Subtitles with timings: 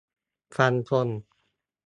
[0.55, 1.07] ฟันธง!